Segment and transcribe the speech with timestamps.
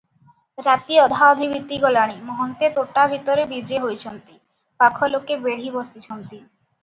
[0.67, 4.41] ରାତି ଅଧାଅଧି ବିତିଗଲାଣି, ମହନ୍ତେ ତୋଟା ଭିତରେ ବିଜେ ହୋଇଛନ୍ତି,
[4.85, 6.43] ପାଖଲୋକେ ବେଢ଼ି ବସିଛନ୍ତି।